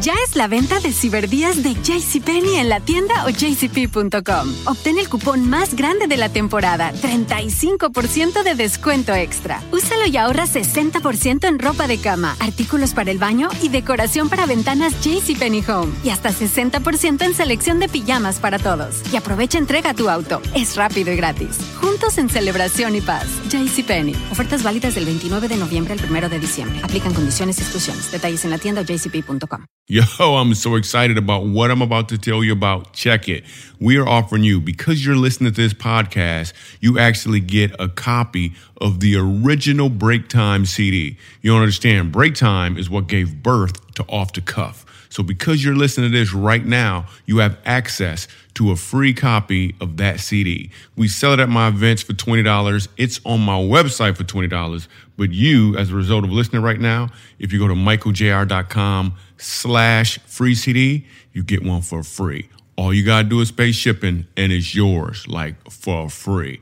[0.00, 4.54] Ya es la venta de ciberdías de JCPenney en la tienda o jcp.com.
[4.66, 9.62] Obtén el cupón más grande de la temporada, 35% de descuento extra.
[9.72, 14.46] Úsalo y ahorra 60% en ropa de cama, artículos para el baño y decoración para
[14.46, 15.92] ventanas JCPenney Home.
[16.04, 19.02] Y hasta 60% en selección de pijamas para todos.
[19.10, 20.42] Y aprovecha entrega tu auto.
[20.54, 21.58] Es rápido y gratis.
[21.80, 23.26] Juntos en celebración y paz.
[23.48, 24.14] JCPenney.
[24.30, 26.80] Ofertas válidas del 29 de noviembre al 1 de diciembre.
[26.84, 28.10] Aplican condiciones y exclusiones.
[28.12, 29.77] Detalles en la tienda o jcp.com.
[29.90, 30.02] Yo,
[30.36, 32.92] I'm so excited about what I'm about to tell you about.
[32.92, 33.42] Check it.
[33.80, 38.52] We are offering you, because you're listening to this podcast, you actually get a copy
[38.82, 41.16] of the original Break Time CD.
[41.40, 42.12] You don't understand.
[42.12, 44.84] Break Time is what gave birth to Off the Cuff.
[45.10, 49.74] So, because you're listening to this right now, you have access to a free copy
[49.80, 50.70] of that CD.
[50.96, 52.88] We sell it at my events for $20.
[52.96, 54.88] It's on my website for $20.
[55.16, 60.18] But you, as a result of listening right now, if you go to michaeljr.com slash
[60.20, 62.48] free CD, you get one for free.
[62.76, 66.60] All you gotta do is pay shipping and it's yours, like for free.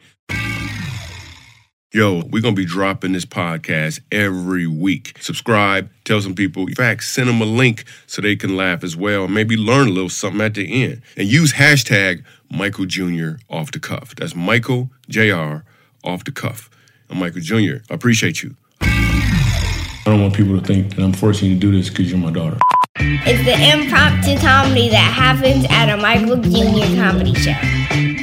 [1.96, 5.16] Yo, we're gonna be dropping this podcast every week.
[5.18, 6.66] Subscribe, tell some people.
[6.66, 9.90] In fact, send them a link so they can laugh as well, maybe learn a
[9.92, 11.00] little something at the end.
[11.16, 13.36] And use hashtag Michael Jr.
[13.48, 14.14] off the cuff.
[14.14, 15.60] That's Michael Jr.
[16.04, 16.68] off the cuff.
[17.08, 17.76] I'm Michael Jr.
[17.90, 18.56] I appreciate you.
[18.82, 22.20] I don't want people to think that I'm forcing you to do this because you're
[22.20, 22.58] my daughter.
[22.98, 26.96] It's the impromptu comedy that happens at a Michael Jr.
[26.96, 27.50] comedy show.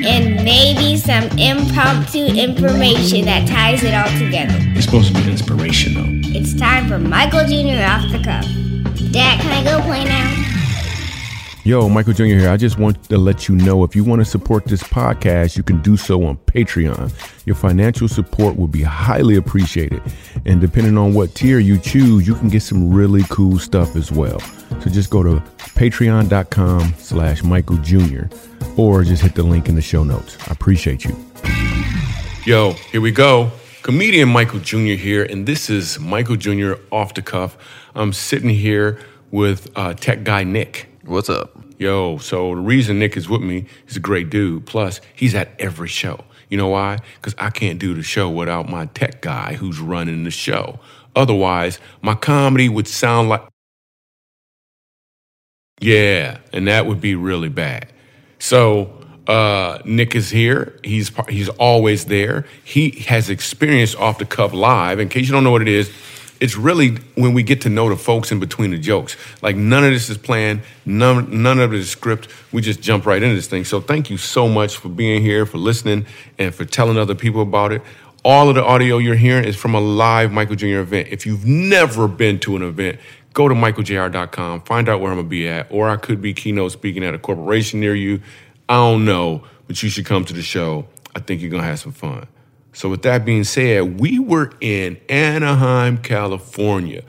[0.05, 4.55] And maybe some impromptu information that ties it all together.
[4.75, 6.05] It's supposed to be inspirational.
[6.35, 7.83] It's time for Michael Jr.
[7.83, 8.45] off the cuff.
[9.11, 10.52] Dad, can I go play now?
[11.65, 12.25] Yo, Michael Jr.
[12.25, 12.49] here.
[12.49, 15.63] I just want to let you know if you want to support this podcast, you
[15.63, 17.09] can do so on Patreon.
[17.45, 20.01] Your financial support will be highly appreciated.
[20.45, 24.11] And depending on what tier you choose, you can get some really cool stuff as
[24.11, 24.41] well.
[24.81, 28.23] So just go to patreon.com slash Michael Jr.
[28.75, 30.35] or just hit the link in the show notes.
[30.49, 31.15] I appreciate you.
[32.45, 33.49] Yo, here we go.
[33.83, 34.99] Comedian Michael Jr.
[34.99, 36.73] here, and this is Michael Jr.
[36.91, 37.57] off the cuff.
[37.95, 38.99] I'm sitting here
[39.31, 40.89] with uh, tech guy Nick.
[41.05, 41.51] What's up?
[41.77, 44.65] Yo, so the reason Nick is with me, he's a great dude.
[44.65, 46.23] Plus, he's at every show.
[46.49, 46.99] You know why?
[47.15, 50.79] Because I can't do the show without my tech guy who's running the show.
[51.13, 53.43] Otherwise, my comedy would sound like.
[55.81, 57.91] Yeah, and that would be really bad.
[58.39, 60.79] So, uh, Nick is here.
[60.85, 62.45] He's he's always there.
[62.63, 64.99] He has experienced off the cuff live.
[64.99, 65.91] In case you don't know what it is,
[66.43, 69.15] it's really when we get to know the folks in between the jokes.
[69.41, 72.27] Like none of this is planned, none none of it is script.
[72.51, 73.63] We just jump right into this thing.
[73.63, 76.05] So thank you so much for being here, for listening,
[76.37, 77.81] and for telling other people about it.
[78.25, 80.79] All of the audio you're hearing is from a live Michael Jr.
[80.79, 81.07] event.
[81.11, 82.99] If you've never been to an event,
[83.31, 86.73] go to michaeljr.com, find out where I'm gonna be at, or I could be keynote
[86.73, 88.21] speaking at a corporation near you.
[88.67, 90.87] I don't know, but you should come to the show.
[91.15, 92.27] I think you're gonna have some fun.
[92.73, 97.03] So, with that being said, we were in Anaheim, California.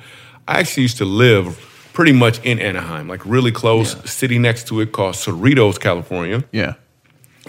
[0.46, 1.58] I actually used to live
[1.94, 6.44] pretty much in Anaheim, like really close, city next to it called Cerritos, California.
[6.52, 6.74] Yeah.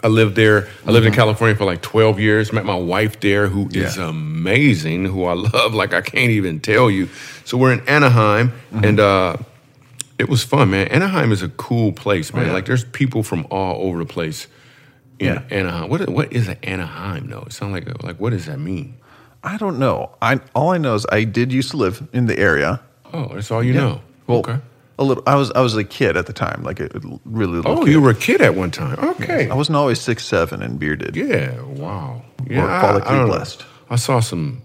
[0.03, 0.67] I lived there.
[0.85, 2.51] I lived in California for like 12 years.
[2.53, 4.09] Met my wife there, who is Yeah.
[4.09, 7.07] amazing, who I love like I can't even tell you.
[7.45, 9.37] So we're in Anaheim, and uh,
[10.19, 10.87] it was fun, man.
[10.89, 12.47] Anaheim is a cool place, man.
[12.47, 12.53] yeah.
[12.53, 14.47] Like there's people from all over the place
[15.19, 15.33] in Yeah.
[15.35, 15.89] Uh, Anaheim.
[15.89, 17.43] What what is an Anaheim though?
[17.47, 18.95] It sounds like a, like what does that mean?
[19.43, 20.15] I don't know.
[20.21, 22.81] I all I know is I did used to live in the area.
[23.13, 24.01] Oh, that's all you know.
[24.27, 24.57] Well, okay.
[24.97, 25.23] a little.
[25.27, 26.89] I was I was a kid at the time, like a
[27.25, 27.79] really little.
[27.79, 27.91] Oh, kid.
[27.91, 28.97] you were a kid at one time.
[28.99, 29.49] Okay.
[29.49, 31.15] I wasn't always six seven and bearded.
[31.15, 31.61] Yeah.
[31.61, 32.23] Wow.
[32.49, 32.63] Yeah.
[32.65, 33.33] Or I- follically I don't know.
[33.35, 33.65] blessed.
[33.89, 34.61] I saw some.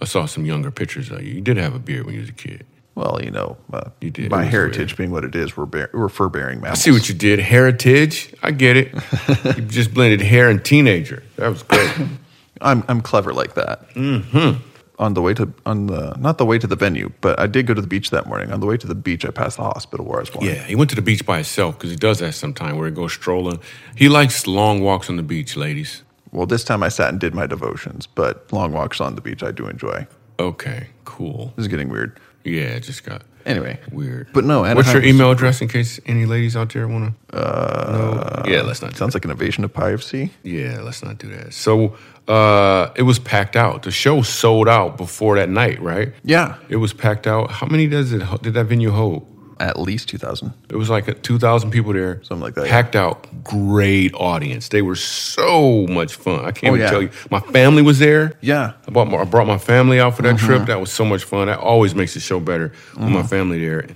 [0.00, 1.34] I saw some younger pictures of you.
[1.34, 2.64] You did have a beard when you was a kid.
[2.98, 4.28] Well, you know, uh, You did.
[4.28, 4.96] My heritage weird.
[4.98, 6.80] being what it is, we're bear, we're fur bearing mammals.
[6.80, 7.38] I see what you did.
[7.38, 8.34] Heritage.
[8.42, 8.92] I get it.
[9.56, 11.22] you just blended hair and teenager.
[11.36, 11.88] That was great.
[12.60, 13.88] I'm I'm clever like that.
[13.94, 14.60] Mm-hmm.
[14.98, 17.68] On the way to on the not the way to the venue, but I did
[17.68, 18.50] go to the beach that morning.
[18.50, 20.44] On the way to the beach, I passed the hospital where I was born.
[20.44, 22.92] yeah, he went to the beach by himself because he does that sometime where he
[22.92, 23.60] goes strolling.
[23.94, 26.02] He likes long walks on the beach, ladies.
[26.32, 29.44] Well, this time I sat and did my devotions, but long walks on the beach
[29.44, 30.08] I do enjoy.
[30.40, 31.52] Okay, cool.
[31.54, 32.18] This is getting weird.
[32.44, 34.28] Yeah, it just got Anyway, weird.
[34.34, 37.36] But no, what's your was email address in case any ladies out there want to?
[37.36, 38.50] Uh, no.
[38.52, 38.90] Yeah, let's not.
[38.92, 40.32] Do sounds like an invasion of privacy.
[40.42, 41.54] Yeah, let's not do that.
[41.54, 41.96] So
[42.28, 43.84] uh, it was packed out.
[43.84, 46.12] The show sold out before that night, right?
[46.24, 47.50] Yeah, It was packed out.
[47.50, 49.26] How many does it did that venue hold?
[49.60, 50.52] At least two thousand.
[50.70, 52.70] It was like two thousand people there, Something like that, yeah.
[52.70, 54.68] Packed out, great audience.
[54.68, 56.44] They were so much fun.
[56.44, 56.90] I can't Oh, even yeah.
[56.90, 57.10] tell you.
[57.30, 58.34] My family was there.
[58.40, 58.72] Yeah.
[58.86, 60.46] I brought my, I brought my family out for that Mm-hmm.
[60.46, 60.66] trip.
[60.66, 61.46] That was so much fun.
[61.48, 63.86] That always makes the show better with my family there.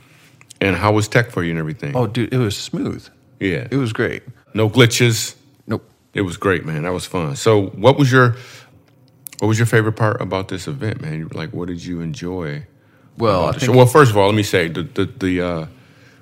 [0.60, 1.96] And how was tech for you and everything?
[1.96, 3.06] Oh, dude, it was smooth.
[3.40, 3.66] yeah.
[3.70, 4.22] It was great.
[4.54, 5.34] no glitches.
[5.66, 5.88] Nope.
[6.14, 6.82] It was great, man.
[6.82, 7.36] That was fun.
[7.36, 8.36] So, what was your
[9.40, 11.28] what was your favorite part about this event, man?
[11.32, 12.64] Like, what did you enjoy?
[13.18, 13.74] Well, I think?
[13.74, 15.66] Well, first of all, let me say the the, the uh,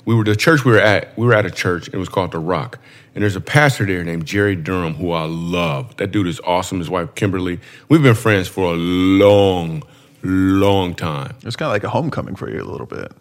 [0.04, 1.16] we were the church we were at.
[1.16, 1.88] We were at a church.
[1.92, 2.78] It was called the Rock,
[3.14, 5.96] and there's a pastor there named Jerry Dirmann who I love.
[5.98, 6.78] That dude is awesome.
[6.78, 7.60] His wife Kimberly.
[7.88, 9.82] We've been friends for a long,
[10.22, 11.36] long time.
[11.42, 13.12] It's kind of like a homecoming for you a little bit.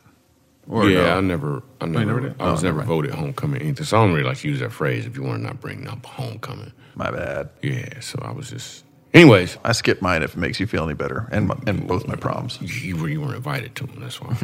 [0.68, 1.18] Or yeah, no?
[1.18, 2.36] I never, I never, never did?
[2.40, 3.84] I was Oh, never never voted homecoming either.
[3.84, 5.88] So I don't really like to use that phrase if you want to not bring
[5.88, 6.72] up homecoming.
[6.96, 7.50] My bad.
[7.64, 8.84] Yeah, so I was just.
[9.14, 12.08] Anyways, I skipped mine if it makes you feel any better, and my, and both
[12.08, 12.60] my proms.
[12.62, 13.98] you, were, you weren't invited to them.
[14.02, 14.38] That's why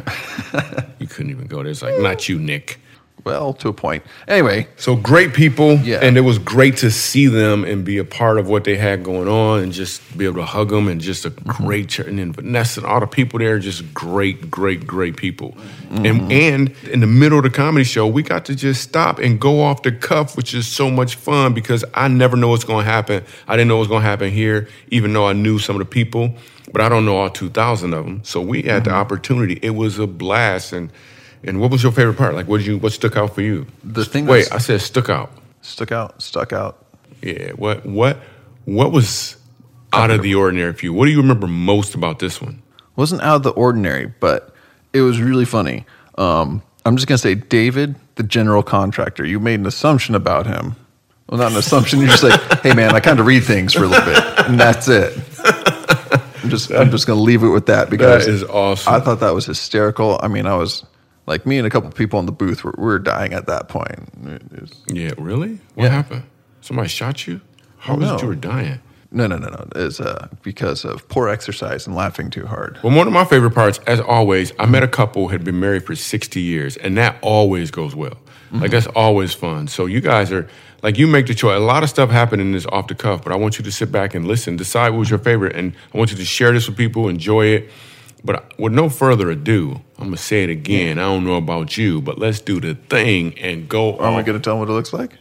[0.98, 1.62] you couldn't even go.
[1.62, 1.70] there.
[1.70, 2.80] It's like not you, Nick.
[3.24, 4.04] Well, to a point.
[4.28, 5.98] Anyway, So great people, Yeah.
[6.00, 9.02] and it was great to see them and be a part of what they had
[9.02, 12.06] going on, and just be able to hug them, and just a great church.
[12.06, 15.56] And then Vanessa and all the people there, just great, great, great people.
[15.90, 16.30] And mm-hmm.
[16.30, 19.60] and in the middle of the comedy show, we got to just stop and go
[19.60, 22.90] off the cuff, which is so much fun because I never know what's going to
[22.90, 23.24] happen.
[23.48, 25.80] I didn't know what was going to happen here, even though I knew some of
[25.80, 26.34] the people,
[26.72, 28.20] but I don't know all two thousand of them.
[28.22, 29.00] So we had the mm-hmm.
[29.00, 29.58] opportunity.
[29.62, 30.92] It was a blast, and.
[31.46, 32.34] And what was your favorite part?
[32.34, 32.78] Like, what did you?
[32.78, 33.66] What stuck out for you?
[33.84, 35.30] The thing Wait, I said stuck out.
[35.62, 36.84] stuck out, stuck out.
[37.22, 37.52] Yeah.
[37.52, 37.86] What?
[37.86, 38.18] What?
[38.64, 39.36] What was
[39.92, 40.92] out of the ordinary for you?
[40.92, 42.62] What do you remember most about this one?
[42.96, 44.54] wasn't out of the ordinary, but
[44.94, 45.84] it was really funny.
[46.16, 49.24] Um, I'm just gonna say, David, the general contractor.
[49.24, 50.76] You made an assumption about him.
[51.28, 52.00] Well, not an assumption.
[52.00, 54.58] You're just like, hey man, I kind of read things for a little bit, and
[54.58, 55.12] that's it.
[56.42, 58.94] I'm just, I'm just gonna leave it with that because That is awesome.
[58.94, 60.18] I thought that was hysterical.
[60.22, 60.84] I mean, I was
[61.26, 63.68] like, me and a couple people in the booth were, we were dying at that
[63.68, 64.08] point.
[64.60, 65.12] Was- Yeah.
[65.18, 65.58] Really?
[65.74, 65.90] What Yeah.
[65.90, 66.22] happened?
[66.60, 67.40] Somebody shot you?
[67.78, 68.18] How Oh, was it no.
[68.22, 68.80] you were dying?
[69.12, 69.66] no, no, no, no.
[69.76, 72.78] It's uh, because of poor exercise and laughing too hard.
[72.82, 75.58] Well, one of my favorite parts, as always, I met a couple who had been
[75.60, 78.18] married for 60 years, and that always goes well.
[78.52, 79.68] Like, that's always fun.
[79.68, 80.46] So, you guys are,
[80.82, 81.56] like, you make the choice.
[81.56, 83.72] A lot of stuff happened in this off the cuff, but I want you to
[83.72, 86.52] sit back and listen, decide what was your favorite, and I want you to share
[86.52, 87.70] this with people, enjoy it.
[88.26, 90.98] But with no further ado, I'm going to say it again.
[90.98, 94.40] I don't know about you, but let's do the thing and go Are we gonna
[94.40, 95.12] tell them what it looks like?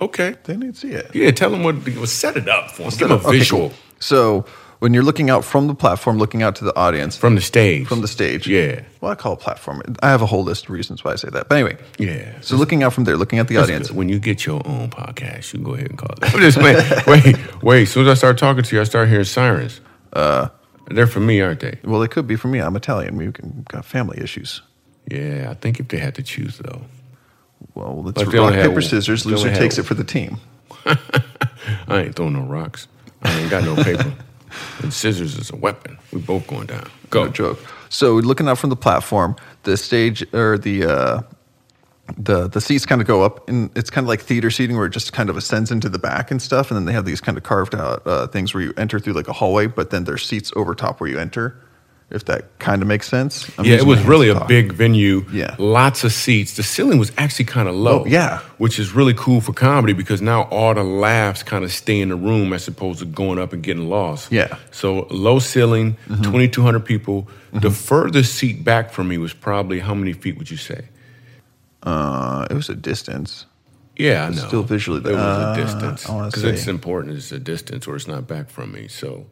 [0.00, 0.34] Okay.
[0.44, 1.14] They need to see it.
[1.14, 1.76] Yeah, tell them what,
[2.08, 2.90] set it up for them.
[2.90, 3.78] Give them a Okay, visual cool.
[4.00, 4.44] So
[4.80, 7.86] when you're looking out from the platform, looking out to the audience from the stage.
[7.86, 8.46] from the stage.
[8.48, 8.82] Yeah.
[9.00, 9.80] Well, I call it platform.
[10.02, 11.48] I have a whole list of reasons why I say that.
[11.48, 11.78] But anyway.
[11.98, 12.38] Yeah.
[12.40, 13.88] So looking out from there, looking at the audience.
[13.88, 13.96] good.
[13.96, 16.34] When you get your own podcast, you can go ahead and call it.
[16.34, 17.82] I'm just wait, wait, wait.
[17.82, 19.80] As soon as I start talking to you, I start hearing sirens.
[20.12, 20.48] Uh,
[20.88, 21.78] they're for me, aren't they?
[21.84, 22.58] Well, they could be for me.
[22.60, 23.16] I'm Italian.
[23.16, 23.32] We've
[23.68, 24.62] got family issues.
[25.10, 26.82] Yeah, I think if they had to choose though,
[27.74, 29.26] Well, let's Like rock, paper, scissors.
[29.26, 30.38] Loser takes it for the team.
[30.86, 32.88] I ain't throwing no rocks.
[33.22, 34.12] I ain't got no paper.
[34.82, 35.98] and scissors is a weapon.
[36.12, 36.88] We both going down.
[37.10, 37.24] Go.
[37.24, 37.58] No joke.
[37.88, 41.22] So looking out from the platform, the stage or the uh,
[42.18, 44.86] the the seats kind of go up, and it's kind of like theater seating where
[44.86, 46.70] it just kind of ascends into the back and stuff.
[46.70, 49.14] And then they have these kind of carved out uh, things where you enter through
[49.14, 51.56] like a hallway, but then there's seats over top where you enter.
[52.10, 53.50] If that kind of makes sense.
[53.58, 55.24] I'm yeah, it was really a big venue.
[55.32, 55.56] Yeah.
[55.58, 56.54] Lots of seats.
[56.54, 58.02] The ceiling was actually kind of low.
[58.02, 58.40] Oh, yeah.
[58.58, 62.10] Which is really cool for comedy because now all the laughs kind of stay in
[62.10, 64.30] the room as opposed to going up and getting lost.
[64.30, 64.48] Yeah.
[64.48, 64.62] Mm-hmm.
[64.70, 67.26] So low ceiling, 2,200 people.
[67.52, 70.84] The furthest seat back from me was probably how many feet would you say?
[71.84, 73.46] Uh, it was a distance.
[73.96, 74.46] Yeah, I know.
[74.48, 76.02] Still visually, It was uh, a distance.
[76.04, 77.16] Because it's important.
[77.16, 78.88] It's a distance or it's not back from me.
[78.88, 79.26] So,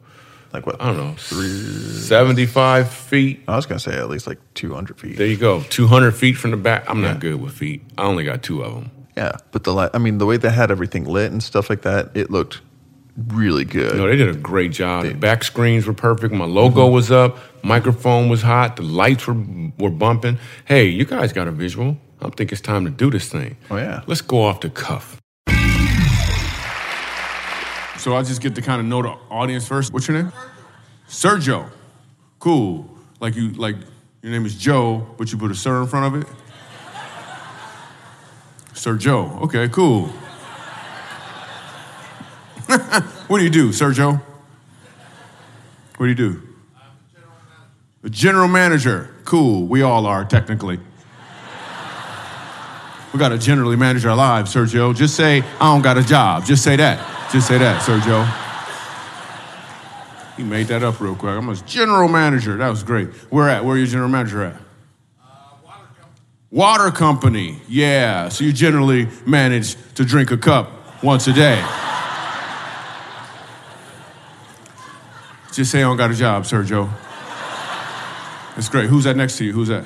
[0.52, 0.80] Like what?
[0.80, 1.14] I don't know.
[1.18, 3.42] Three, seventy-five feet.
[3.49, 5.16] I was gonna say at least like 200 feet.
[5.16, 5.62] There you go.
[5.71, 6.85] 200 feet from the back.
[6.88, 7.82] I'm not good with feet.
[7.99, 8.90] I only got two of them.
[9.16, 11.82] yeah, but the li- I mean the way they had everything lit and stuff like
[11.82, 12.61] that, it looked
[13.28, 13.97] really good.
[13.97, 15.04] No, they did a great job.
[15.04, 16.32] The back screens were perfect.
[16.35, 17.38] My logo was up.
[17.64, 18.76] Microphone was hot.
[18.76, 19.37] The lights were
[19.78, 20.38] were bumping.
[20.66, 21.97] Hey, you guys got a visual.
[22.23, 23.57] I think it's time to do this thing.
[23.71, 24.02] Oh, yeah.
[24.07, 25.21] Let's go off the cuff.
[27.99, 29.93] So I just get to kind of know the audience first.
[29.93, 30.33] What's your name?
[31.09, 31.69] Sergio.
[32.38, 32.88] Cool.
[33.21, 33.76] Like you like
[34.23, 36.29] your name is Joe, but you put a sir in front of it.
[38.75, 39.38] Sir Joe.
[39.43, 40.11] Okay, cool.
[43.33, 44.21] What do you do, Sergio?
[45.97, 46.43] What do you do?
[48.02, 49.14] A general manager.
[49.25, 49.67] Cool.
[49.67, 50.81] We all are, technically.
[53.12, 54.95] We got to generally manage our lives, Sergio.
[54.97, 56.47] Just say, I don't got a job.
[56.47, 57.31] Just say that.
[57.31, 58.26] Just say that, Sergio.
[60.37, 61.33] He made that up real quick.
[61.33, 62.57] I'm a general manager.
[62.57, 63.09] That was great.
[63.31, 63.64] Where at?
[63.64, 64.54] Where your general manager at?
[64.54, 64.59] Uh
[65.62, 66.19] water company.
[66.50, 67.62] Water company.
[67.69, 68.31] Yeah.
[68.31, 71.62] So you generally manage to drink a cup once a day.
[75.52, 76.88] Just say I don't got a job, Sergio.
[78.54, 78.88] That's great.
[78.88, 79.52] Who's that next to you?
[79.52, 79.85] Who's that?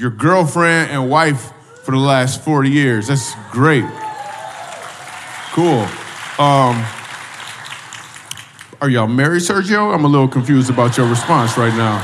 [0.00, 1.52] Your girlfriend and wife
[1.84, 3.08] for the last 40 years.
[3.08, 3.84] That's great.
[5.52, 5.86] Cool.
[6.38, 6.82] Um,
[8.80, 9.94] are y'all married, Sergio?
[9.94, 12.00] I'm a little confused about your response right now.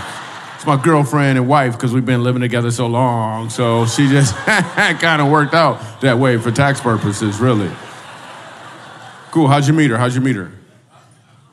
[0.56, 3.48] It's my girlfriend and wife because we've been living together so long.
[3.48, 7.70] So she just kind of worked out that way for tax purposes, really.
[9.30, 9.48] Cool.
[9.48, 9.96] How'd you meet her?
[9.96, 10.52] How'd you meet her?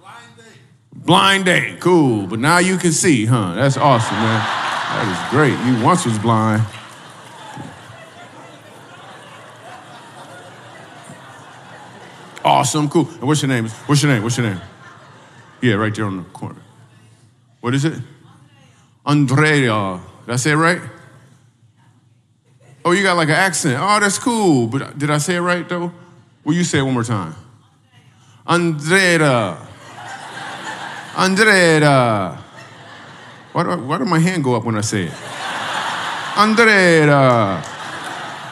[0.01, 0.45] Blind date.
[0.93, 1.79] Blind date.
[1.79, 2.27] Cool.
[2.27, 3.53] But now you can see, huh?
[3.55, 4.62] That's awesome, man.
[4.93, 5.57] That is great.
[5.65, 6.63] You once was blind.
[12.45, 12.89] Awesome.
[12.89, 13.07] Cool.
[13.07, 13.67] And what's your name?
[13.67, 14.21] What's your name?
[14.21, 14.61] What's your name?
[15.61, 16.61] Yeah, right there on the corner.
[17.61, 17.99] What is it?
[19.05, 20.01] Andrea.
[20.25, 20.81] Did I say it right?
[22.85, 23.77] Oh, you got like an accent.
[23.79, 24.67] Oh, that's cool.
[24.67, 25.91] But did I say it right though?
[26.43, 27.35] Will you say it one more time?
[28.45, 29.57] Andrea.
[31.15, 32.42] Andrea.
[33.53, 35.13] Why, do why did my hand go up when I say it?
[36.37, 37.61] Andrea.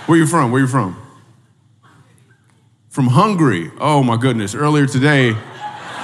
[0.05, 0.51] Where you from?
[0.51, 0.95] Where you from?
[2.89, 3.71] From Hungary.
[3.79, 4.55] Oh my goodness.
[4.55, 5.35] Earlier today,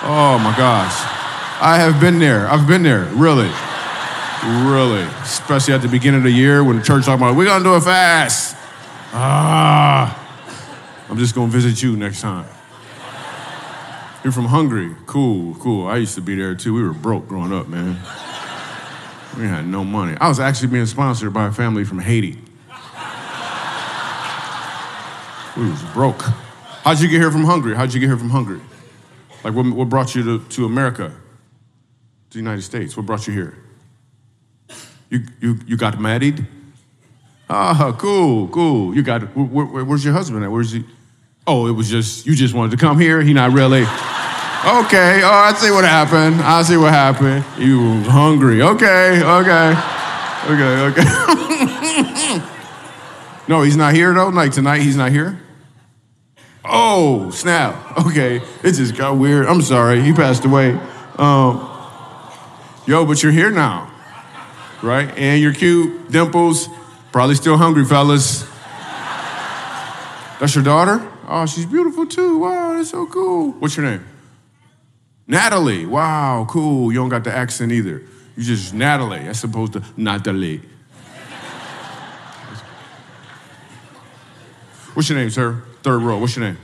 [0.04, 0.94] Oh my gosh.
[1.60, 2.48] I have been there.
[2.48, 3.50] I've been there, really.
[4.46, 5.01] Really.
[5.24, 7.75] Especially at the beginning of the year when the church talking about, we're gonna do
[7.75, 8.56] it fast.
[9.12, 10.24] Ah.
[11.10, 12.46] I'm just gonna visit you next time.
[14.24, 14.96] You're from Hungary.
[15.08, 15.88] Cool, cool.
[15.88, 16.74] I used to be there too.
[16.74, 17.98] We were broke growing up, man.
[19.38, 20.17] We had no money.
[20.20, 22.39] I was actually being sponsored by a family from Haiti.
[25.56, 26.22] We was broke.
[26.84, 27.75] How'd you get here from Hungary?
[27.75, 28.62] How'd you get here from Hungary?
[29.44, 32.98] Like, what, what brought you to, to America, to the United States?
[32.98, 33.58] What brought you here?
[35.10, 36.46] You, you, you got married?
[37.50, 38.96] Ah, cool, cool.
[38.96, 40.51] You got, where, where, where's your husband at?
[40.51, 40.84] Where's he?
[41.46, 43.22] Oh, it was just, you just wanted to come here?
[43.22, 43.86] He not really?
[44.68, 46.42] Okay, oh, I see what happened.
[46.42, 47.46] I see what happened.
[47.58, 48.62] You hungry.
[48.62, 49.74] Okay, okay,
[50.44, 51.04] okay, okay.
[53.48, 54.28] no, he's not here though?
[54.28, 55.40] Like tonight, he's not here?
[56.66, 57.98] Oh, snap.
[58.08, 58.42] Okay.
[58.62, 59.46] It just got weird.
[59.46, 60.02] I'm sorry.
[60.02, 60.78] He passed away.
[61.18, 61.66] Um,
[62.86, 63.90] yo, but you're here now.
[64.84, 65.10] Right?
[65.18, 66.12] And you're cute.
[66.12, 66.68] Dimples.
[67.14, 68.46] Probably still hungry, fellas.
[70.40, 71.10] That's your daughter?
[71.28, 72.40] Oh, she's beautiful too.
[72.40, 73.52] Wow, that's so cool.
[73.54, 74.06] What's your name?
[75.28, 75.86] Natalie.
[75.86, 76.92] Wow, cool.
[76.92, 78.02] You don't got the accent either.
[78.36, 80.62] You just Natalie as opposed to Natalie.
[84.94, 85.62] What's your name, sir?
[85.84, 86.18] Third row.
[86.18, 86.58] What's your name?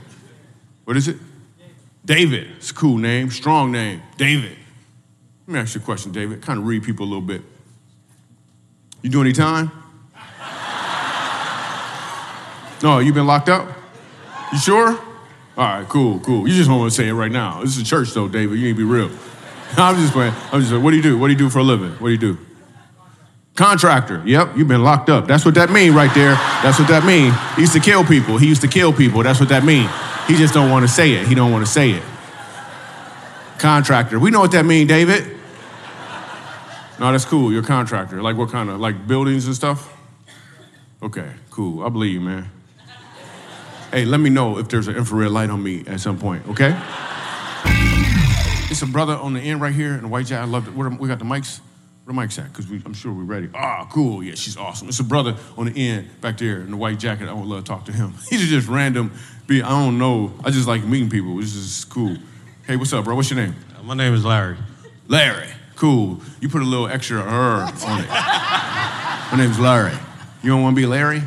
[0.84, 1.16] What is it?
[2.04, 2.48] David.
[2.56, 4.02] It's a cool name, strong name.
[4.16, 4.56] David.
[5.46, 6.42] Let me ask you a question, David.
[6.42, 7.42] Kind of read people a little bit.
[9.02, 9.70] You do any time?
[12.82, 13.68] No, you been locked up?
[14.52, 14.98] You sure?
[15.56, 16.48] All right, cool, cool.
[16.48, 17.60] You just don't want to say it right now.
[17.60, 18.58] This is a church, though, David.
[18.58, 19.10] You need to be real.
[19.76, 20.34] I'm just playing.
[20.52, 21.16] I'm just like, what do you do?
[21.16, 21.92] What do you do for a living?
[21.92, 22.38] What do you do?
[23.54, 24.20] Contractor.
[24.26, 25.28] Yep, you've been locked up.
[25.28, 26.32] That's what that mean right there.
[26.62, 27.32] That's what that mean.
[27.54, 28.36] He used to kill people.
[28.36, 29.22] He used to kill people.
[29.22, 29.88] That's what that mean.
[30.26, 31.28] He just don't want to say it.
[31.28, 32.02] He don't want to say it.
[33.58, 34.18] Contractor.
[34.18, 35.34] We know what that mean, David.
[36.98, 37.52] No, that's cool.
[37.52, 38.22] You're a contractor.
[38.22, 39.92] Like what kind of like buildings and stuff?
[41.02, 41.84] Okay, cool.
[41.84, 42.50] I believe you, man.
[43.94, 46.76] Hey, let me know if there's an infrared light on me at some point, okay?
[48.68, 50.42] It's a brother on the end right here in the white jacket.
[50.42, 50.74] I love it.
[50.74, 51.60] We got the mics.
[52.02, 52.52] Where the mic's at?
[52.52, 53.50] Because I'm sure we're ready.
[53.54, 54.20] Ah, cool.
[54.24, 54.88] Yeah, she's awesome.
[54.88, 57.28] It's a brother on the end back there in the white jacket.
[57.28, 58.14] I would love to talk to him.
[58.28, 59.12] He's just random.
[59.46, 60.32] Be I don't know.
[60.44, 61.38] I just like meeting people.
[61.38, 62.16] It's just cool.
[62.66, 63.14] Hey, what's up, bro?
[63.14, 63.54] What's your name?
[63.78, 64.56] Uh, my name is Larry.
[65.06, 65.50] Larry.
[65.76, 66.20] Cool.
[66.40, 68.08] You put a little extra er on it.
[68.08, 69.96] My name's Larry.
[70.42, 71.22] You don't want to be Larry?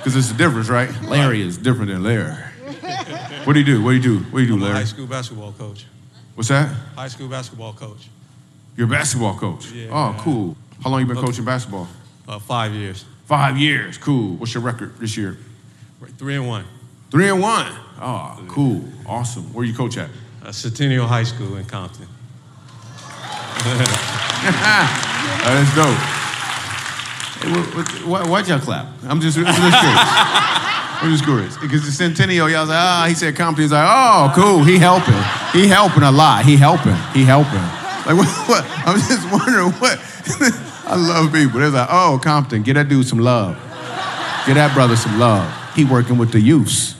[0.00, 0.90] Because it's a difference, right?
[1.02, 2.34] Larry is different than Larry.
[3.44, 3.82] What do you do?
[3.82, 4.18] What do you do?
[4.30, 4.76] What do you do, I'm a Larry?
[4.78, 5.84] high school basketball coach.
[6.34, 6.68] What's that?
[6.96, 8.08] High school basketball coach.
[8.76, 9.70] You're a basketball coach.
[9.72, 9.88] Yeah.
[9.90, 10.56] Oh, cool.
[10.82, 11.26] How long you been Okay.
[11.26, 11.86] coaching basketball?
[12.26, 13.04] Uh, five years.
[13.26, 13.98] Five years.
[13.98, 14.36] Cool.
[14.36, 15.36] What's your record this year?
[16.16, 16.64] Three and one.
[17.10, 17.66] Three and one.
[18.00, 18.82] Oh, cool.
[19.06, 19.52] Awesome.
[19.52, 20.08] Where you coach at?
[20.42, 22.06] Uh, Centennial High School in Compton.
[25.44, 26.19] That's dope.
[27.40, 28.86] Hey, what, what, why, why'd y'all clap?
[29.04, 29.98] I'm just, I'm just curious.
[31.02, 31.56] I'm just curious.
[31.56, 33.62] Because the Centennial, y'all was like, ah, he said Compton.
[33.62, 34.62] He's like, oh, cool.
[34.62, 35.14] He helping.
[35.52, 36.44] He helping a lot.
[36.44, 36.96] He helping.
[37.14, 37.54] He helping.
[38.04, 38.28] Like, what?
[38.48, 38.64] what?
[38.86, 39.98] I'm just wondering what.
[40.86, 41.60] I love people.
[41.60, 43.54] They're like, oh, Compton, get that dude some love.
[44.46, 45.48] Get that brother some love.
[45.74, 46.94] He working with the youths.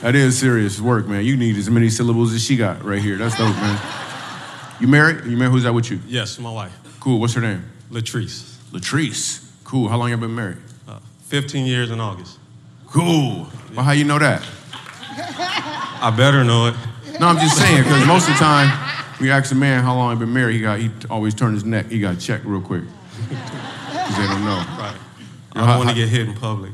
[0.00, 1.24] That is serious work, man.
[1.24, 3.16] You need as many syllables as she got right here.
[3.16, 3.80] That's dope, man.
[4.80, 5.24] You married?
[5.26, 5.52] You married?
[5.52, 6.00] Who's that with you?
[6.08, 7.20] Yes, my wife, Cool.
[7.20, 7.64] What's her name?
[7.90, 8.51] Latrice.
[8.72, 9.44] Latrice.
[9.64, 9.88] Cool.
[9.88, 10.58] How long you been married?
[10.88, 12.38] Uh, 15 years in August.
[12.88, 13.46] Cool.
[13.74, 14.46] Well, how you know that?
[16.02, 16.74] I better know it.
[17.20, 18.70] No, I'm just saying because most of the time,
[19.20, 21.64] we ask a man how long he been married, he got he always turn his
[21.64, 21.86] neck.
[21.86, 22.82] He got checked real quick.
[23.28, 24.56] Because they don't know.
[24.78, 24.96] Right.
[25.54, 26.72] I don't want to get hit in public.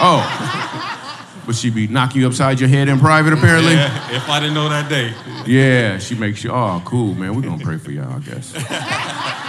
[0.00, 1.00] Oh.
[1.46, 3.74] But she be knocking you upside your head in private, apparently?
[3.74, 5.12] Yeah, if I didn't know that date.
[5.46, 6.50] Yeah, she makes you.
[6.50, 7.34] Oh, cool, man.
[7.34, 8.54] We're gonna pray for y'all, I guess.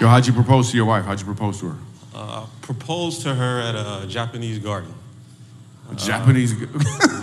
[0.00, 1.04] Yo, how'd you propose to your wife?
[1.04, 1.76] How'd you propose to her?
[2.14, 4.92] Uh, proposed to her at a Japanese garden.
[5.90, 6.54] A Japanese.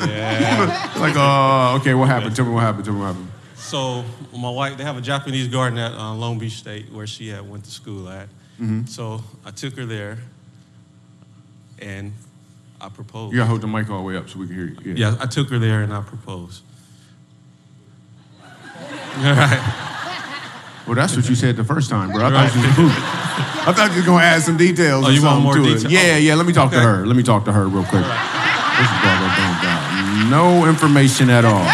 [0.01, 0.92] Yeah.
[0.98, 1.94] like, oh, okay.
[1.94, 2.36] What happened?
[2.36, 2.86] Tell me what happened.
[2.86, 3.28] Tell me what happened.
[3.56, 4.04] so
[4.36, 7.48] my wife, they have a Japanese garden at uh, Long Beach State where she had
[7.48, 8.28] went to school at.
[8.60, 8.86] Mm-hmm.
[8.86, 10.18] So I took her there,
[11.78, 12.13] and
[12.82, 13.34] I proposed.
[13.34, 14.94] You gotta hold the mic all the way up so we can hear you.
[14.96, 16.63] Yeah, I took her there and I proposed.
[19.18, 19.88] All right.
[20.88, 22.26] Well, that's what you said the first time, bro.
[22.26, 22.94] I thought you was,
[23.68, 25.06] I thought you was gonna add some details.
[25.06, 25.76] Oh, you want more to it.
[25.76, 25.92] detail?
[25.92, 26.36] Yeah, yeah.
[26.36, 27.06] Let me talk to her.
[27.06, 28.04] Let me talk to her real quick.
[28.04, 29.52] This brother don't
[30.30, 31.68] no information at all.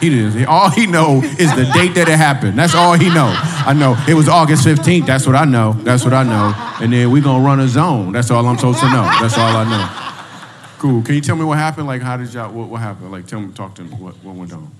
[0.00, 0.46] He didn't.
[0.46, 2.58] All he know is the date that it happened.
[2.58, 3.32] That's all he know.
[3.66, 5.06] I know it was August 15th.
[5.06, 5.72] That's what I know.
[5.72, 6.54] That's what I know.
[6.82, 8.12] And then we gonna run a zone.
[8.12, 9.02] That's all I'm supposed to know.
[9.20, 10.76] That's all I know.
[10.78, 11.02] Cool.
[11.02, 11.86] Can you tell me what happened?
[11.86, 12.50] Like, how did y'all?
[12.50, 13.12] What, what happened?
[13.12, 13.90] Like, tell me, talk to me.
[13.90, 14.70] What, what went on?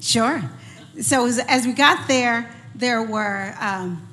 [0.00, 0.42] Sure.
[1.00, 4.06] So as, as we got there, there were um,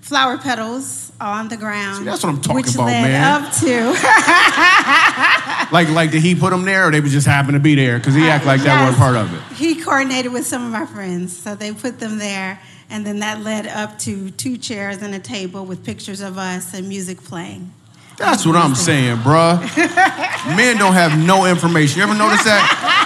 [0.00, 1.98] flower petals on the ground.
[1.98, 3.42] See, that's what I'm talking which about, led man.
[3.44, 3.92] Up to
[5.72, 7.98] Like, like did he put them there, or they just happened to be there?
[7.98, 8.98] Because he act like that Yes.
[8.98, 9.56] wasn't part of it.
[9.56, 13.40] He coordinated with some of our friends, so they put them there, and then that
[13.42, 17.72] led up to two chairs and a table with pictures of us and music playing.
[18.16, 19.60] That's what I'm saying, bruh.
[20.56, 21.98] Men don't have no information.
[21.98, 22.99] You ever notice that?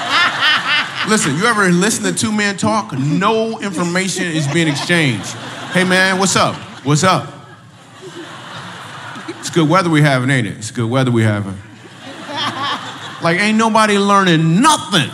[1.08, 2.92] Listen, you ever listen to two men talk?
[2.92, 5.32] No information is being exchanged.
[5.73, 6.54] Hey, man, what's up?
[6.84, 7.30] What's up?
[9.28, 10.56] It's good weather we having, ain't it?
[10.56, 11.56] It's good weather we having.
[13.23, 15.11] Like, ain't nobody learning nothing.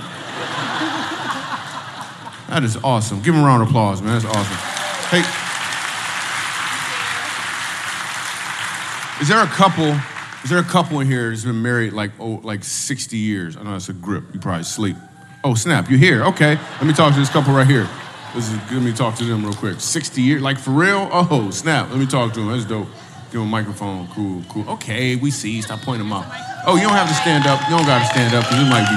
[2.48, 3.20] That is awesome.
[3.22, 4.12] Give him a round of applause, man.
[4.12, 4.56] That's awesome.
[5.10, 5.22] Hey,
[9.20, 9.94] Is there a couple?
[10.44, 13.54] Is there a couple in here that's been married like oh like 60 years?
[13.56, 14.24] I know that's a grip.
[14.32, 14.96] You probably sleep.
[15.42, 15.90] Oh snap!
[15.90, 16.22] You here?
[16.24, 16.56] Okay.
[16.56, 17.88] Let me talk to this couple right here.
[18.34, 19.80] This is let me talk to them real quick.
[19.80, 21.08] 60 years, like for real?
[21.10, 21.88] Oh snap!
[21.88, 22.50] Let me talk to them.
[22.50, 22.88] That's dope.
[23.30, 24.06] Give them a microphone.
[24.08, 24.68] Cool, cool.
[24.74, 25.62] Okay, we see.
[25.62, 26.26] Stop pointing them out.
[26.66, 27.62] Oh, you don't have to stand up.
[27.70, 28.96] You don't got to stand up because it might be.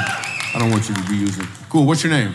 [0.56, 1.48] I don't want you to be using.
[1.70, 1.86] Cool.
[1.86, 2.34] What's your name?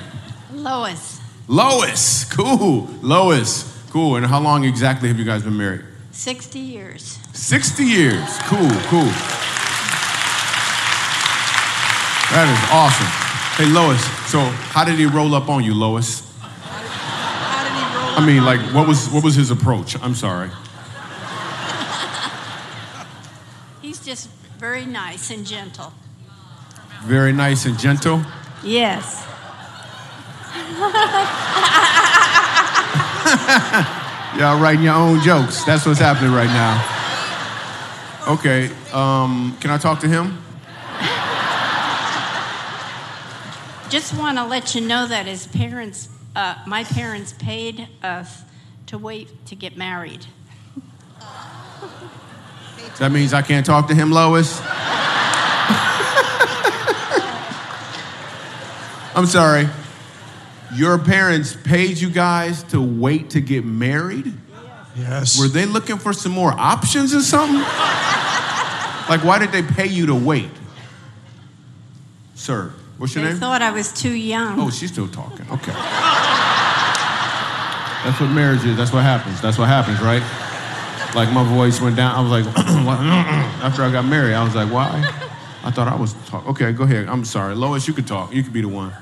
[0.53, 2.25] Lois, Lois.
[2.33, 2.89] Cool.
[3.03, 3.65] Lois.
[3.91, 4.17] Cool.
[4.17, 5.85] And how long exactly have you guys been married?
[6.13, 7.19] 60 years.
[7.35, 8.39] 60 years.
[8.45, 9.13] Cool, cool.
[12.31, 13.28] That is awesome.
[13.59, 16.23] Hey, Lois, so how did he roll up on you, Lois?
[16.39, 20.01] How did he roll I mean, like, what was what was his approach?
[20.01, 20.49] I'm sorry.
[23.83, 24.29] He's just
[24.61, 25.93] very nice and gentle.
[27.03, 28.23] Very nice and gentle.
[28.63, 29.27] Yes.
[34.39, 35.65] Y'all writing your own jokes.
[35.65, 38.35] That's what's happening right now.
[38.35, 40.45] Okay, um, can I talk to him?
[43.91, 48.43] Just want to let you know that his parents, uh, my parents paid us
[48.87, 50.27] to wait to get married.
[52.99, 54.61] That means I can't talk to him, Lois?
[59.15, 59.69] I'm sorry.
[60.75, 64.35] Your parents paid you guys to wait to get married?
[64.97, 65.41] Yes.
[65.41, 67.61] Were they looking for some more options or something?
[69.09, 70.51] like, why did they pay you to wait?
[72.35, 73.41] Sir, what's your They name?
[73.41, 74.61] thought I was too young.
[74.61, 75.47] Oh, she's still talking.
[75.51, 75.73] Okay.
[78.05, 78.77] That's what marriage is.
[78.77, 79.41] That's what happens.
[79.41, 80.23] That's what happens, right?
[81.15, 82.15] Like my voice went down.
[82.15, 82.45] I was like,
[83.63, 84.89] after I got married, I was like, why?
[85.65, 86.49] I thought I was talking.
[86.51, 87.09] Okay, go ahead.
[87.09, 87.89] I'm sorry, Lois.
[87.89, 88.33] You could talk.
[88.33, 88.93] You could be the one.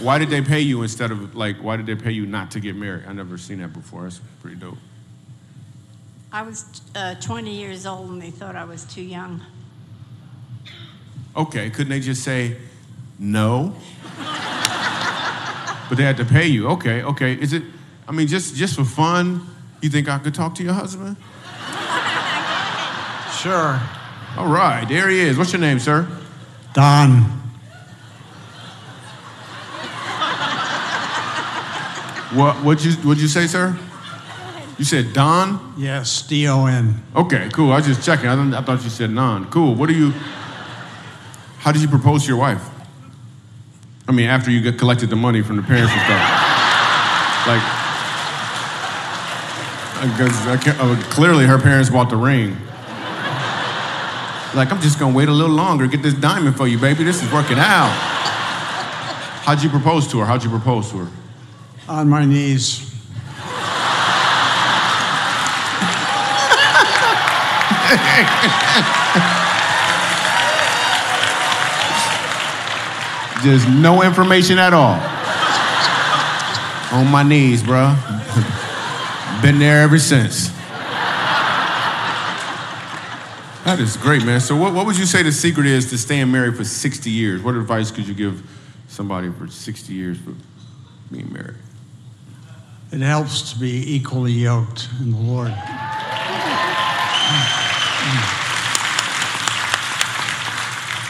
[0.00, 1.56] Why did they pay you instead of like?
[1.56, 3.04] Why did they pay you not to get married?
[3.08, 4.02] I never seen that before.
[4.02, 4.76] That's pretty dope.
[6.32, 9.40] I was uh, 20 years old and they thought I was too young.
[11.36, 12.56] Okay, couldn't they just say
[13.18, 13.74] no?
[15.88, 16.68] but they had to pay you.
[16.68, 17.34] Okay, okay.
[17.34, 17.62] Is it?
[18.08, 19.46] I mean, just just for fun,
[19.80, 21.16] you think I could talk to your husband?
[23.38, 23.80] Sure.
[24.36, 25.36] All right, there he is.
[25.36, 26.08] What's your name, sir?
[26.72, 27.20] Don.
[32.34, 33.78] What what'd you what'd you say, sir?
[34.76, 35.74] You said Don?
[35.76, 37.00] Yes, D O N.
[37.14, 37.70] Okay, cool.
[37.70, 38.26] I was just checking.
[38.26, 39.48] I, I thought you said non.
[39.50, 39.74] Cool.
[39.76, 40.10] What do you?
[41.58, 42.73] How did you propose to your wife?
[44.06, 46.20] I mean, after you get collected the money from the parents and stuff.
[47.46, 47.62] like,
[50.10, 52.56] because uh, clearly her parents bought the ring.
[54.54, 57.02] Like, I'm just gonna wait a little longer, get this diamond for you, baby.
[57.02, 57.90] This is working out.
[59.44, 60.26] How'd you propose to her?
[60.26, 61.10] How'd you propose to her?
[61.88, 62.90] On my knees.
[73.44, 74.98] Just no information at all.
[76.98, 77.94] On my knees, bro.
[79.42, 80.48] Been there ever since.
[83.66, 84.40] That is great, man.
[84.40, 87.42] So, what, what would you say the secret is to staying married for 60 years?
[87.42, 88.42] What advice could you give
[88.88, 90.32] somebody for 60 years for
[91.12, 91.56] being married?
[92.92, 95.52] It helps to be equally yoked in the Lord.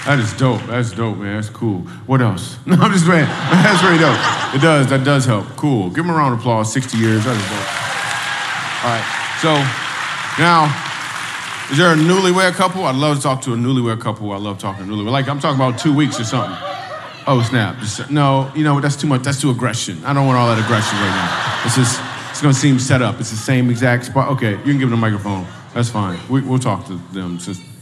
[0.06, 0.62] That is dope.
[0.66, 1.36] That's dope, man.
[1.36, 1.80] That's cool.
[2.06, 2.58] What else?
[2.66, 3.24] No, I'm just playing.
[3.64, 4.18] That's very dope.
[4.54, 4.88] It does.
[4.90, 5.46] That does help.
[5.56, 5.88] Cool.
[5.88, 6.72] Give them a round of applause.
[6.72, 7.24] 60 years.
[7.24, 7.84] That is dope.
[8.84, 9.04] All right.
[9.40, 9.52] So
[10.38, 10.68] now,
[11.70, 12.84] is there a newlywed couple?
[12.84, 14.32] I'd love to talk to a newlywed couple.
[14.32, 15.10] I love talking to newlywed.
[15.10, 16.56] Like I'm talking about two weeks or something.
[17.26, 17.78] Oh snap!
[17.78, 19.22] Just, no, you know that's too much.
[19.22, 20.04] That's too aggression.
[20.04, 21.62] I don't want all that aggression right now.
[21.64, 21.98] It's just
[22.30, 23.18] it's gonna seem set up.
[23.18, 24.28] It's the same exact spot.
[24.32, 25.46] Okay, you can give them the microphone.
[25.72, 26.18] That's fine.
[26.28, 27.73] We, we'll talk to them since.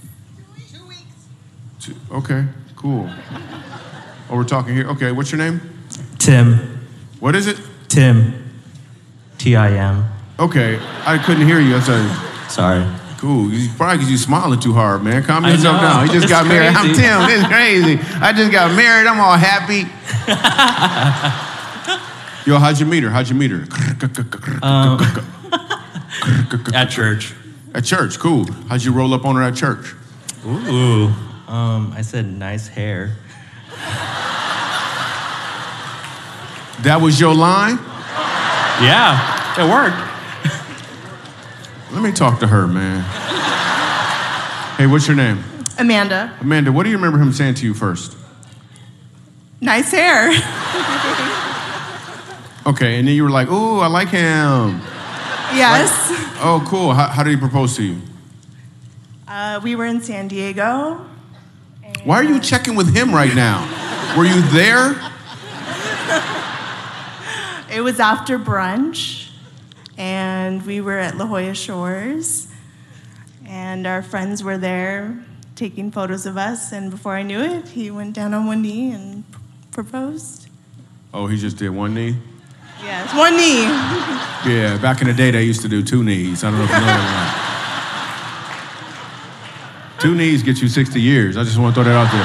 [2.11, 2.45] Okay,
[2.77, 3.09] cool.
[4.31, 4.89] Oh, we're talking here.
[4.91, 5.61] Okay, what's your name?
[6.19, 6.57] Tim.
[7.21, 7.59] What is it?
[7.89, 8.35] Tim.
[9.39, 10.05] T I M.
[10.39, 11.71] Okay, I couldn't hear you.
[11.79, 12.85] That's a, Sorry.
[13.19, 13.51] cool.
[13.51, 15.23] You, probably because you smiling too hard, man.
[15.25, 16.07] Calm yourself down.
[16.07, 16.69] You just It's got married.
[16.75, 17.01] I'm crazy.
[17.01, 17.21] Tim.
[17.31, 17.47] It's
[17.99, 17.99] crazy.
[18.21, 19.07] I just got married.
[19.07, 19.83] I'm all happy.
[22.51, 23.11] Yo, how'd you meet her?
[23.11, 23.65] How'd you meet her?
[24.63, 25.01] Um,
[26.75, 27.35] at church.
[27.75, 28.19] At church.
[28.19, 28.47] Cool.
[28.69, 29.95] How'd you roll up on her at church?
[30.47, 31.13] Ooh.
[31.53, 33.15] Um, I said nice hair.
[36.81, 37.77] That was your line?
[38.81, 39.99] Yeah, it worked.
[41.93, 43.03] Let me talk to her, man.
[44.79, 45.45] Hey, what's your name?
[45.79, 48.17] Amanda, Amanda, what do you remember him saying to you first?
[49.61, 50.33] nice hair.
[52.65, 54.81] Okay, and then you were like, ooh, I like him.
[55.53, 55.91] yes.
[56.41, 56.93] Oh, cool.
[56.95, 57.97] How, how did he propose to you?
[59.27, 61.05] Uh, we were in San Diego.
[62.05, 63.61] Why are you checking with him right now?
[64.17, 64.91] Were you there?
[67.71, 69.31] It was after brunch,
[69.97, 72.49] and we were at La Jolla Shores,
[73.47, 75.25] and our friends were there
[75.57, 76.73] taking photos of us.
[76.73, 79.39] And before I knew it, he went down on one knee and p-
[79.71, 80.49] proposed.
[81.15, 82.17] Oh, he just did one knee?
[82.83, 83.63] Yes, one knee.
[84.53, 86.45] Yeah, back in the day, they used to do two knees.
[86.45, 87.42] I don't know if you know that.
[90.03, 91.37] Two knees get you 60 years.
[91.37, 92.25] I just want to throw that out there.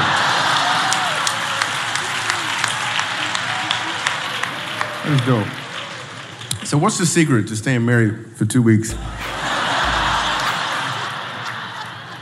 [5.03, 6.65] That is dope.
[6.65, 8.93] So, what's the secret to staying married for two weeks?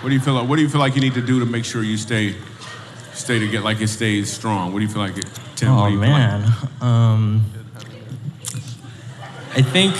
[0.02, 0.48] What do you feel like?
[0.50, 2.36] What do you feel like you need to do to make sure you stay,
[3.14, 4.74] stay to get like it stays strong?
[4.74, 5.26] What do you feel like it?
[5.56, 6.10] Tim, Oh feel like?
[6.10, 6.52] man.
[6.82, 7.46] Um,
[9.56, 9.96] I think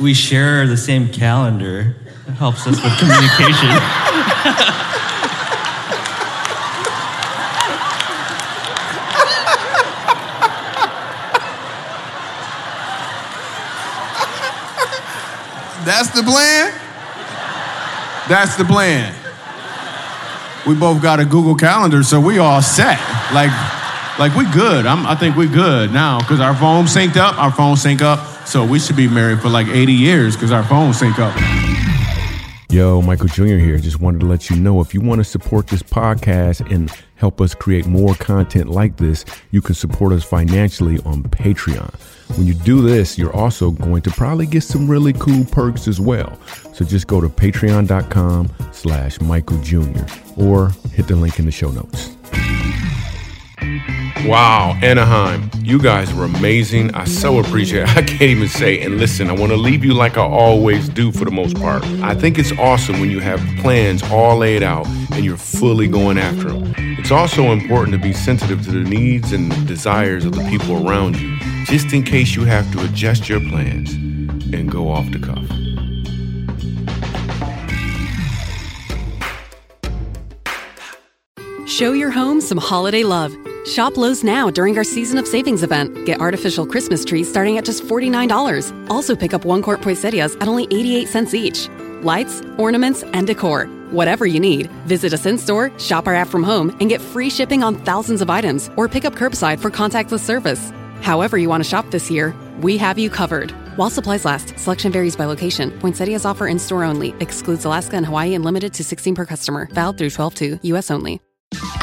[0.00, 1.94] we share the same calendar.
[2.26, 4.07] It helps us with communication.
[15.98, 16.72] That's the plan?
[18.28, 19.12] That's the plan.
[20.64, 23.00] We both got a Google Calendar, so we all set.
[23.34, 23.50] Like,
[24.16, 24.86] like we good.
[24.86, 27.36] I'm, I think we good now because our phone synced up.
[27.36, 28.46] Our phone sync up.
[28.46, 31.34] So we should be married for like 80 years because our phone sync up.
[32.70, 33.56] Yo, Michael Jr.
[33.56, 33.78] here.
[33.78, 37.40] Just wanted to let you know if you want to support this podcast and help
[37.40, 41.94] us create more content like this, you can support us financially on Patreon.
[42.36, 45.98] When you do this, you're also going to probably get some really cool perks as
[45.98, 46.38] well.
[46.74, 50.04] So just go to patreon.com slash Michael Jr.
[50.36, 52.17] or hit the link in the show notes.
[54.26, 56.94] Wow, Anaheim, you guys were amazing.
[56.94, 57.88] I so appreciate it.
[57.96, 58.80] I can't even say.
[58.80, 61.84] And listen, I want to leave you like I always do for the most part.
[62.02, 66.18] I think it's awesome when you have plans all laid out and you're fully going
[66.18, 66.74] after them.
[66.98, 71.18] It's also important to be sensitive to the needs and desires of the people around
[71.18, 75.44] you, just in case you have to adjust your plans and go off the cuff.
[81.68, 83.32] Show your home some holiday love.
[83.68, 86.06] Shop Lowe's now during our season of savings event.
[86.06, 88.88] Get artificial Christmas trees starting at just $49.
[88.88, 91.68] Also pick up one quart poinsettias at only 88 cents each.
[92.02, 93.66] Lights, ornaments, and decor.
[93.90, 97.28] Whatever you need, visit us in store, shop our app from home, and get free
[97.28, 100.72] shipping on thousands of items or pick up curbside for contactless service.
[101.02, 103.50] However you want to shop this year, we have you covered.
[103.76, 105.78] While supplies last, selection varies by location.
[105.78, 109.68] Poinsettias offer in store only, excludes Alaska and Hawaii and limited to 16 per customer.
[109.72, 110.90] Valid through 12 2, U.S.
[110.90, 111.20] only.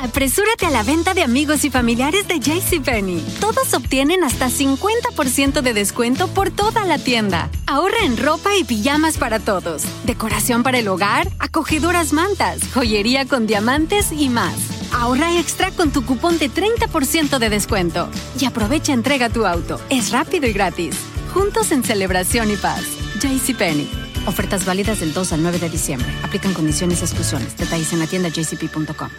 [0.05, 3.25] Apresúrate a la venta de amigos y familiares de JCPenney.
[3.39, 7.49] Todos obtienen hasta 50% de descuento por toda la tienda.
[7.65, 13.47] Ahorra en ropa y pijamas para todos, decoración para el hogar, acogedoras mantas, joyería con
[13.47, 14.55] diamantes y más.
[14.93, 18.07] Ahorra extra con tu cupón de 30% de descuento.
[18.39, 19.81] Y aprovecha entrega tu auto.
[19.89, 20.95] Es rápido y gratis.
[21.33, 22.83] Juntos en celebración y paz.
[23.19, 23.89] JCPenney.
[24.27, 26.07] Ofertas válidas del 2 al 9 de diciembre.
[26.21, 27.57] Aplican condiciones y exclusiones.
[27.57, 29.09] Detalles en la tienda jcp.com.